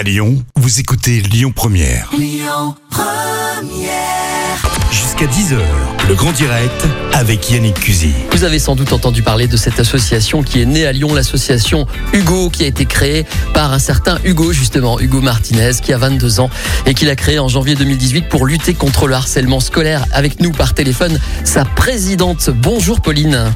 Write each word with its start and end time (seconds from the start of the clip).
À 0.00 0.02
Lyon, 0.02 0.42
vous 0.56 0.80
écoutez 0.80 1.20
Lyon 1.20 1.52
Première. 1.54 2.10
Jusqu'à 4.90 5.26
10h, 5.26 5.58
le 6.08 6.14
grand 6.14 6.32
direct 6.32 6.86
avec 7.12 7.50
Yannick 7.50 7.78
Cusy. 7.78 8.14
Vous 8.32 8.44
avez 8.44 8.58
sans 8.58 8.76
doute 8.76 8.94
entendu 8.94 9.20
parler 9.20 9.46
de 9.46 9.58
cette 9.58 9.78
association 9.78 10.42
qui 10.42 10.62
est 10.62 10.64
née 10.64 10.86
à 10.86 10.92
Lyon, 10.92 11.12
l'association 11.12 11.86
Hugo, 12.14 12.48
qui 12.48 12.64
a 12.64 12.68
été 12.68 12.86
créée 12.86 13.26
par 13.52 13.74
un 13.74 13.78
certain 13.78 14.18
Hugo, 14.24 14.54
justement, 14.54 14.98
Hugo 14.98 15.20
Martinez, 15.20 15.72
qui 15.82 15.92
a 15.92 15.98
22 15.98 16.40
ans 16.40 16.48
et 16.86 16.94
qui 16.94 17.04
l'a 17.04 17.14
créée 17.14 17.38
en 17.38 17.48
janvier 17.48 17.74
2018 17.74 18.30
pour 18.30 18.46
lutter 18.46 18.72
contre 18.72 19.06
le 19.06 19.16
harcèlement 19.16 19.60
scolaire. 19.60 20.06
Avec 20.12 20.40
nous 20.40 20.52
par 20.52 20.72
téléphone, 20.72 21.20
sa 21.44 21.66
présidente. 21.66 22.48
Bonjour 22.48 23.02
Pauline. 23.02 23.52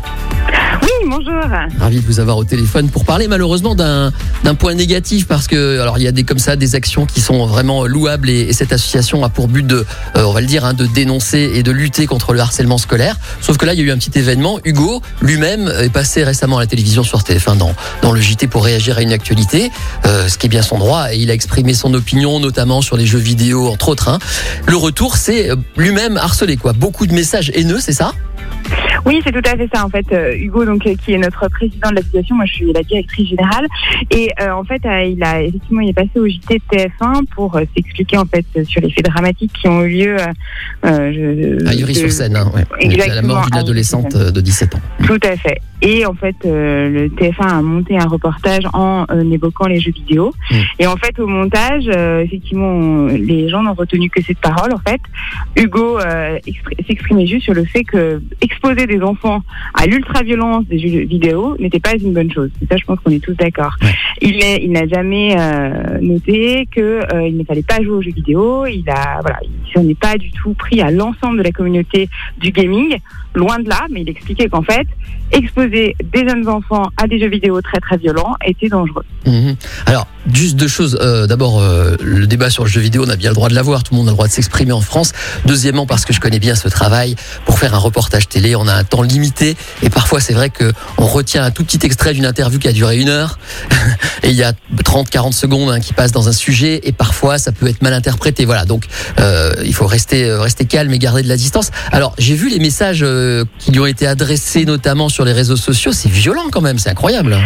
Oui, 0.82 0.88
bonjour. 1.08 1.32
Ravi 1.78 2.00
de 2.00 2.06
vous 2.06 2.20
avoir 2.20 2.36
au 2.36 2.44
téléphone 2.44 2.88
pour 2.88 3.04
parler 3.04 3.28
malheureusement 3.28 3.74
d'un 3.74 4.12
point 4.58 4.74
négatif 4.74 5.26
parce 5.26 5.46
que 5.46 5.80
alors 5.80 5.98
il 5.98 6.04
y 6.04 6.08
a 6.08 6.12
des 6.12 6.24
comme 6.24 6.38
ça 6.38 6.56
des 6.56 6.74
actions 6.74 7.06
qui 7.06 7.20
sont 7.20 7.46
vraiment 7.46 7.86
louables 7.86 8.28
et, 8.28 8.40
et 8.40 8.52
cette 8.52 8.72
association 8.72 9.24
a 9.24 9.28
pour 9.28 9.48
but 9.48 9.66
de 9.66 9.86
euh, 10.16 10.24
on 10.24 10.32
va 10.32 10.40
le 10.40 10.46
dire 10.46 10.64
hein, 10.64 10.74
de 10.74 10.86
dénoncer 10.86 11.52
et 11.54 11.62
de 11.62 11.70
lutter 11.70 12.06
contre 12.06 12.32
le 12.32 12.40
harcèlement 12.40 12.78
scolaire. 12.78 13.16
Sauf 13.40 13.56
que 13.56 13.66
là 13.66 13.74
il 13.74 13.80
y 13.80 13.82
a 13.82 13.86
eu 13.86 13.90
un 13.90 13.98
petit 13.98 14.18
événement. 14.18 14.58
Hugo 14.64 15.00
lui-même 15.20 15.72
est 15.80 15.90
passé 15.92 16.24
récemment 16.24 16.58
à 16.58 16.60
la 16.60 16.66
télévision 16.66 17.02
sur 17.02 17.20
TF1 17.20 17.56
dans 17.56 17.74
dans 18.02 18.12
le 18.12 18.20
JT 18.20 18.46
pour 18.48 18.64
réagir 18.64 18.98
à 18.98 19.02
une 19.02 19.12
actualité, 19.12 19.70
euh, 20.06 20.28
ce 20.28 20.38
qui 20.38 20.46
est 20.46 20.50
bien 20.50 20.62
son 20.62 20.78
droit 20.78 21.12
et 21.12 21.18
il 21.18 21.30
a 21.30 21.34
exprimé 21.34 21.74
son 21.74 21.94
opinion 21.94 22.40
notamment 22.40 22.80
sur 22.82 22.96
les 22.96 23.06
jeux 23.06 23.18
vidéo 23.18 23.68
entre 23.68 23.88
autres. 23.90 24.08
hein. 24.08 24.18
Le 24.66 24.76
retour 24.76 25.16
c'est 25.16 25.50
euh, 25.50 25.56
lui-même 25.76 26.16
harcelé 26.16 26.56
quoi. 26.56 26.72
Beaucoup 26.72 27.06
de 27.06 27.12
messages 27.14 27.50
haineux 27.54 27.80
c'est 27.80 27.92
ça? 27.92 28.12
Oui, 29.06 29.20
c'est 29.24 29.32
tout 29.32 29.42
à 29.50 29.56
fait 29.56 29.68
ça. 29.74 29.84
En 29.84 29.88
fait, 29.90 30.06
euh, 30.12 30.34
Hugo, 30.36 30.64
donc 30.64 30.86
euh, 30.86 30.94
qui 31.04 31.12
est 31.12 31.18
notre 31.18 31.48
président 31.48 31.90
de 31.90 31.96
l'association, 31.96 32.36
moi 32.36 32.44
je 32.46 32.54
suis 32.54 32.72
la 32.72 32.82
directrice 32.82 33.28
générale, 33.28 33.66
et 34.10 34.30
euh, 34.40 34.50
en 34.52 34.64
fait, 34.64 34.80
euh, 34.86 35.02
il 35.04 35.22
a 35.22 35.42
effectivement 35.42 35.80
il 35.82 35.90
est 35.90 35.92
passé 35.94 36.10
au 36.16 36.26
JT 36.26 36.58
de 36.58 36.76
TF1 36.76 37.24
pour 37.34 37.56
euh, 37.56 37.62
s'expliquer 37.76 38.16
en 38.18 38.24
fait 38.24 38.44
sur 38.64 38.80
les 38.80 38.90
faits 38.90 39.04
dramatiques 39.04 39.52
qui 39.52 39.68
ont 39.68 39.82
eu 39.82 39.90
lieu. 40.04 40.16
euh, 40.16 41.12
je- 41.12 41.68
À 41.68 41.74
Ivry-sur-Seine, 41.74 42.32
de- 42.32 42.38
hein, 42.38 42.50
ouais. 42.54 42.64
Exactement, 42.80 43.12
à 43.12 43.14
la 43.14 43.22
mort 43.22 43.44
d'une 43.46 43.58
adolescente 43.58 44.16
de 44.16 44.40
17 44.40 44.74
ans. 44.74 44.80
Tout 45.06 45.20
à 45.22 45.36
fait. 45.36 45.58
Et 45.82 46.06
en 46.06 46.14
fait, 46.14 46.36
euh, 46.46 46.88
le 46.88 47.08
TF1 47.10 47.46
a 47.58 47.60
monté 47.62 47.98
un 47.98 48.06
reportage 48.06 48.62
en 48.72 49.04
évoquant 49.30 49.66
les 49.66 49.80
jeux 49.80 49.92
vidéo. 49.92 50.32
Mm. 50.50 50.54
Et 50.78 50.86
en 50.86 50.96
fait, 50.96 51.18
au 51.18 51.26
montage, 51.26 51.84
euh, 51.94 52.20
effectivement, 52.22 52.68
on- 52.68 53.06
les 53.08 53.48
gens 53.50 53.62
n'ont 53.62 53.74
retenu 53.74 54.08
que 54.08 54.22
cette 54.22 54.38
parole. 54.38 54.72
En 54.72 54.78
fait, 54.78 55.00
Hugo 55.56 55.98
euh, 56.00 56.38
expri- 56.46 56.86
s'exprimait 56.86 57.26
juste 57.26 57.44
sur 57.44 57.52
le 57.54 57.64
fait 57.64 57.84
que 57.84 58.22
exposer 58.40 58.86
des 58.86 58.93
enfants 59.02 59.42
à 59.74 59.86
l'ultra-violence 59.86 60.64
des 60.66 60.78
jeux 60.78 61.04
vidéo 61.04 61.56
n'était 61.58 61.80
pas 61.80 61.94
une 61.94 62.12
bonne 62.12 62.32
chose. 62.32 62.50
Et 62.62 62.66
ça, 62.66 62.76
je 62.76 62.84
pense 62.84 62.98
qu'on 63.00 63.10
est 63.10 63.22
tous 63.22 63.34
d'accord. 63.34 63.76
Ouais. 63.82 63.92
Il 64.22 64.72
n'a 64.72 64.86
jamais 64.86 65.36
euh, 65.38 65.98
noté 66.00 66.68
que 66.70 66.80
euh, 66.80 67.30
ne 67.30 67.44
fallait 67.44 67.62
pas 67.62 67.82
jouer 67.82 67.92
aux 67.92 68.02
jeux 68.02 68.12
vidéo. 68.12 68.66
Il 68.66 68.88
a, 68.88 69.20
voilà, 69.20 69.38
il 69.42 69.72
s'en 69.72 69.86
est 69.88 69.98
pas 69.98 70.16
du 70.16 70.30
tout 70.30 70.54
pris 70.54 70.80
à 70.80 70.90
l'ensemble 70.90 71.38
de 71.38 71.42
la 71.42 71.50
communauté 71.50 72.08
du 72.38 72.50
gaming. 72.50 72.98
Loin 73.34 73.58
de 73.58 73.68
là, 73.68 73.86
mais 73.90 74.02
il 74.02 74.08
expliquait 74.08 74.48
qu'en 74.48 74.62
fait, 74.62 74.86
exposer 75.32 75.96
des 76.12 76.28
jeunes 76.28 76.48
enfants 76.48 76.88
à 76.96 77.06
des 77.06 77.18
jeux 77.18 77.28
vidéo 77.28 77.60
très 77.60 77.80
très 77.80 77.96
violents 77.96 78.34
était 78.46 78.68
dangereux. 78.68 79.04
Mhm. 79.26 79.56
Alors, 79.86 80.06
juste 80.32 80.56
deux 80.56 80.68
choses. 80.68 80.98
Euh, 81.00 81.26
D'abord, 81.26 81.60
euh, 81.60 81.96
le 82.00 82.26
débat 82.26 82.50
sur 82.50 82.64
le 82.64 82.70
jeu 82.70 82.80
vidéo, 82.80 83.04
on 83.06 83.10
a 83.10 83.16
bien 83.16 83.30
le 83.30 83.34
droit 83.34 83.48
de 83.48 83.54
l'avoir. 83.54 83.82
Tout 83.82 83.94
le 83.94 83.98
monde 83.98 84.08
a 84.08 84.10
le 84.10 84.16
droit 84.16 84.28
de 84.28 84.32
s'exprimer 84.32 84.72
en 84.72 84.80
France. 84.80 85.12
Deuxièmement, 85.46 85.86
parce 85.86 86.04
que 86.04 86.12
je 86.12 86.20
connais 86.20 86.38
bien 86.38 86.54
ce 86.54 86.68
travail. 86.68 87.16
Pour 87.46 87.58
faire 87.58 87.74
un 87.74 87.78
reportage 87.78 88.28
télé, 88.28 88.54
on 88.54 88.68
a 88.68 88.74
un 88.74 88.84
temps 88.84 89.02
limité. 89.02 89.56
Et 89.82 89.90
parfois, 89.90 90.20
c'est 90.20 90.34
vrai 90.34 90.50
que 90.50 90.72
on 90.98 91.06
retient 91.06 91.44
un 91.44 91.50
tout 91.50 91.64
petit 91.64 91.84
extrait 91.84 92.12
d'une 92.12 92.26
interview 92.26 92.58
qui 92.58 92.68
a 92.68 92.72
duré 92.72 92.98
une 93.00 93.08
heure. 93.08 93.38
et 94.22 94.28
il 94.28 94.36
y 94.36 94.44
a 94.44 94.52
30, 94.84 95.10
40 95.10 95.34
secondes 95.34 95.70
hein, 95.70 95.80
qui 95.80 95.92
passent 95.92 96.12
dans 96.12 96.28
un 96.28 96.32
sujet. 96.32 96.80
Et 96.84 96.92
parfois, 96.92 97.38
ça 97.38 97.52
peut 97.52 97.66
être 97.66 97.82
mal 97.82 97.94
interprété. 97.94 98.44
Voilà. 98.44 98.64
Donc, 98.64 98.84
euh, 99.18 99.52
il 99.64 99.74
faut 99.74 99.86
rester, 99.86 100.30
rester 100.32 100.66
calme 100.66 100.92
et 100.92 100.98
garder 100.98 101.22
de 101.22 101.28
la 101.28 101.36
distance. 101.36 101.70
Alors, 101.90 102.14
j'ai 102.18 102.34
vu 102.34 102.48
les 102.48 102.58
messages 102.58 103.04
euh, 103.24 103.44
qui 103.58 103.72
lui 103.72 103.80
ont 103.80 103.86
été 103.86 104.06
adressés, 104.06 104.64
notamment 104.64 105.08
sur 105.08 105.24
les 105.24 105.32
réseaux 105.32 105.56
sociaux. 105.56 105.92
C'est 105.92 106.10
violent 106.10 106.48
quand 106.52 106.60
même. 106.60 106.78
C'est 106.78 106.90
incroyable. 106.90 107.36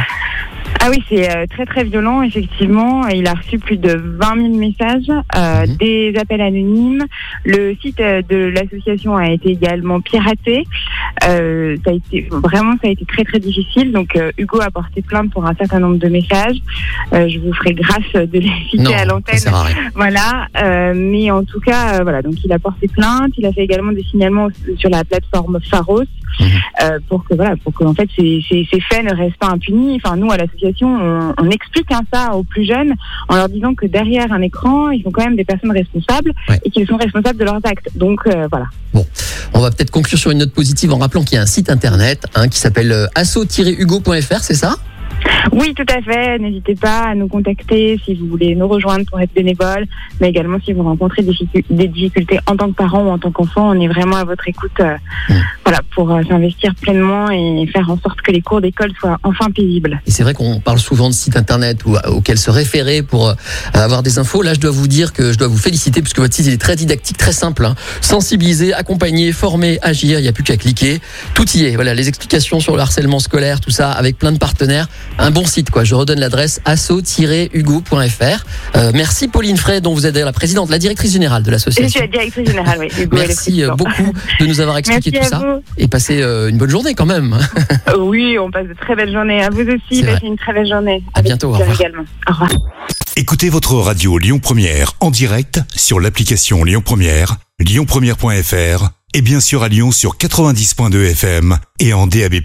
Ah 0.80 0.90
oui, 0.90 1.02
c'est 1.08 1.28
euh, 1.34 1.44
très 1.50 1.64
très 1.66 1.82
violent, 1.84 2.22
effectivement. 2.22 3.08
Il 3.08 3.26
a 3.26 3.34
reçu 3.34 3.58
plus 3.58 3.78
de 3.78 3.94
20 4.20 4.36
000 4.36 4.48
messages, 4.54 5.10
euh, 5.36 5.66
Mhm. 5.66 5.76
des 5.76 6.14
appels 6.20 6.40
anonymes. 6.40 7.04
Le 7.44 7.74
site 7.82 7.98
euh, 8.00 8.22
de 8.28 8.36
l'association 8.36 9.16
a 9.16 9.30
été 9.30 9.50
également 9.50 10.00
piraté. 10.00 10.66
Euh, 11.24 11.76
ça 11.84 11.90
a 11.90 11.94
été 11.94 12.28
vraiment, 12.30 12.74
ça 12.82 12.88
a 12.88 12.90
été 12.90 13.04
très 13.04 13.24
très 13.24 13.38
difficile. 13.38 13.92
Donc 13.92 14.16
euh, 14.16 14.30
Hugo 14.38 14.60
a 14.60 14.70
porté 14.70 15.02
plainte 15.02 15.30
pour 15.30 15.44
un 15.46 15.54
certain 15.54 15.80
nombre 15.80 15.98
de 15.98 16.08
messages. 16.08 16.58
Euh, 17.12 17.28
je 17.28 17.38
vous 17.38 17.52
ferai 17.54 17.74
grâce 17.74 18.12
de 18.12 18.38
les 18.38 18.52
citer 18.70 18.94
à 18.94 19.04
l'antenne. 19.04 19.38
Voilà, 19.94 20.46
euh, 20.62 20.92
mais 20.94 21.30
en 21.30 21.44
tout 21.44 21.60
cas, 21.60 22.02
voilà, 22.02 22.22
donc 22.22 22.34
il 22.44 22.52
a 22.52 22.58
porté 22.58 22.88
plainte, 22.88 23.32
il 23.36 23.46
a 23.46 23.52
fait 23.52 23.64
également 23.64 23.92
des 23.92 24.04
signalements 24.04 24.48
sur 24.76 24.90
la 24.90 25.04
plateforme 25.04 25.58
Pharos 25.70 26.04
Euh, 26.82 26.98
pour 27.08 27.24
que 27.24 27.34
voilà, 27.34 27.54
pour 27.56 27.72
que 27.74 27.84
en 27.84 27.94
fait 27.94 28.08
ces, 28.16 28.44
ces, 28.48 28.66
ces 28.70 28.80
faits 28.80 29.04
ne 29.04 29.14
restent 29.14 29.36
pas 29.38 29.48
impunis. 29.48 30.00
Enfin, 30.02 30.16
nous 30.16 30.30
à 30.30 30.36
l'association, 30.36 30.88
on, 30.88 31.34
on 31.38 31.50
explique 31.50 31.90
hein, 31.90 32.02
ça 32.12 32.34
aux 32.34 32.44
plus 32.44 32.64
jeunes 32.64 32.94
en 33.28 33.36
leur 33.36 33.48
disant 33.48 33.74
que 33.74 33.86
derrière 33.86 34.32
un 34.32 34.42
écran, 34.42 34.90
ils 34.90 35.02
sont 35.02 35.10
quand 35.10 35.24
même 35.24 35.36
des 35.36 35.44
personnes 35.44 35.72
responsables 35.72 36.32
Ouais. 36.48 36.60
et 36.64 36.70
qu'ils 36.70 36.86
sont 36.86 36.96
responsables 36.96 37.38
de 37.38 37.44
leurs 37.44 37.60
actes. 37.64 37.88
Donc 37.96 38.20
euh, 38.26 38.46
voilà. 38.50 38.66
On 39.54 39.60
va 39.60 39.70
peut-être 39.70 39.90
conclure 39.90 40.18
sur 40.18 40.30
une 40.30 40.38
note 40.38 40.52
positive 40.52 40.92
en 40.92 40.98
rappelant 40.98 41.22
qu'il 41.24 41.34
y 41.34 41.38
a 41.38 41.42
un 41.42 41.46
site 41.46 41.70
internet 41.70 42.26
hein, 42.34 42.48
qui 42.48 42.58
s'appelle 42.58 42.92
euh, 42.92 43.06
asso-hugo.fr, 43.14 44.40
c'est 44.40 44.54
ça? 44.54 44.76
Oui, 45.52 45.74
tout 45.74 45.86
à 45.88 46.00
fait. 46.00 46.38
N'hésitez 46.38 46.76
pas 46.76 47.00
à 47.08 47.14
nous 47.16 47.26
contacter 47.26 47.98
si 48.04 48.14
vous 48.14 48.26
voulez 48.28 48.54
nous 48.54 48.68
rejoindre 48.68 49.04
pour 49.06 49.18
être 49.20 49.34
bénévole, 49.34 49.84
mais 50.20 50.28
également 50.28 50.58
si 50.64 50.72
vous 50.72 50.84
rencontrez 50.84 51.22
des 51.22 51.32
difficu- 51.32 51.64
des 51.70 51.88
difficultés 51.88 52.38
en 52.46 52.56
tant 52.56 52.68
que 52.68 52.74
parent 52.76 53.02
ou 53.04 53.10
en 53.10 53.18
tant 53.18 53.32
qu'enfant. 53.32 53.68
On 53.70 53.80
est 53.80 53.88
vraiment 53.88 54.16
à 54.16 54.24
votre 54.24 54.46
écoute 54.48 54.70
euh, 54.80 54.96
Mm. 55.28 55.34
Voilà, 55.68 55.82
pour 55.94 56.10
euh, 56.10 56.22
s'investir 56.26 56.74
pleinement 56.80 57.30
et 57.30 57.68
faire 57.70 57.90
en 57.90 57.98
sorte 58.00 58.22
que 58.22 58.32
les 58.32 58.40
cours 58.40 58.62
d'école 58.62 58.90
soient 58.98 59.18
enfin 59.22 59.50
paisibles. 59.50 60.00
Et 60.06 60.10
c'est 60.10 60.22
vrai 60.22 60.32
qu'on 60.32 60.60
parle 60.60 60.78
souvent 60.78 61.10
de 61.10 61.14
sites 61.14 61.36
internet 61.36 61.84
ou, 61.84 61.94
auxquels 62.06 62.38
se 62.38 62.50
référer 62.50 63.02
pour 63.02 63.28
euh, 63.28 63.34
avoir 63.74 64.02
des 64.02 64.18
infos. 64.18 64.40
Là, 64.40 64.54
je 64.54 64.60
dois 64.60 64.70
vous 64.70 64.88
dire 64.88 65.12
que 65.12 65.30
je 65.30 65.36
dois 65.36 65.46
vous 65.48 65.58
féliciter 65.58 66.00
puisque 66.00 66.20
votre 66.20 66.32
site 66.34 66.46
il 66.46 66.54
est 66.54 66.60
très 66.60 66.74
didactique, 66.74 67.18
très 67.18 67.32
simple. 67.32 67.66
hein. 67.66 67.74
Sensibiliser, 68.00 68.72
accompagner, 68.72 69.32
former, 69.32 69.78
agir, 69.82 70.18
il 70.18 70.22
n'y 70.22 70.28
a 70.28 70.32
plus 70.32 70.42
qu'à 70.42 70.56
cliquer. 70.56 71.00
Tout 71.34 71.46
y 71.50 71.64
est. 71.64 71.74
Voilà, 71.74 71.94
les 71.94 72.08
explications 72.08 72.60
sur 72.60 72.74
le 72.74 72.80
harcèlement 72.80 73.18
scolaire, 73.18 73.60
tout 73.60 73.70
ça, 73.70 73.92
avec 73.92 74.16
plein 74.16 74.32
de 74.32 74.38
partenaires. 74.38 74.88
Un 75.18 75.30
bon 75.30 75.44
site, 75.44 75.68
quoi. 75.70 75.84
Je 75.84 75.94
redonne 75.94 76.20
l'adresse 76.20 76.62
asso-hugo.fr. 76.64 78.44
Euh, 78.76 78.90
merci 78.94 79.28
Pauline 79.28 79.58
Frey, 79.58 79.80
dont 79.82 79.92
vous 79.92 80.06
êtes 80.06 80.16
la 80.16 80.32
présidente, 80.32 80.70
la 80.70 80.78
directrice 80.78 81.12
générale 81.12 81.42
de 81.42 81.50
Je 81.52 81.58
suis 81.58 81.70
l'association. 81.70 82.00
la 82.00 82.06
directrice 82.06 82.46
générale, 82.48 82.78
oui. 82.80 82.88
Hugo 82.98 83.16
Merci 83.18 83.62
euh, 83.62 83.74
beaucoup 83.74 84.12
de 84.40 84.46
nous 84.46 84.60
avoir 84.60 84.76
expliqué 84.78 85.10
Merci 85.12 85.30
tout 85.30 85.36
ça 85.36 85.44
vous. 85.44 85.57
Et 85.76 85.88
passer 85.88 86.22
euh, 86.22 86.48
une 86.48 86.58
bonne 86.58 86.70
journée 86.70 86.94
quand 86.94 87.06
même. 87.06 87.38
Oui, 87.98 88.38
on 88.38 88.50
passe 88.50 88.66
de 88.68 88.74
très 88.74 88.94
belles 88.94 89.12
journées. 89.12 89.42
À 89.42 89.50
vous 89.50 89.62
aussi, 89.62 90.02
passez 90.02 90.26
une 90.26 90.36
très 90.36 90.52
belle 90.52 90.68
journée. 90.68 91.02
À 91.14 91.18
Avec 91.18 91.30
bientôt, 91.30 91.48
au 91.48 91.52
revoir. 91.52 91.80
également. 91.80 92.04
Au 92.28 92.32
revoir. 92.32 92.50
Écoutez 93.16 93.48
votre 93.48 93.74
radio 93.74 94.18
Lyon 94.18 94.38
Première 94.38 94.92
en 95.00 95.10
direct 95.10 95.60
sur 95.74 95.98
l'application 96.00 96.64
Lyon 96.64 96.82
Première, 96.84 97.36
lyonpremière.fr 97.58 98.90
et 99.14 99.22
bien 99.22 99.40
sûr 99.40 99.62
à 99.62 99.68
Lyon 99.68 99.90
sur 99.90 100.16
90.2 100.16 101.10
FM 101.10 101.58
et 101.80 101.92
en 101.92 102.06
DAB+. 102.06 102.36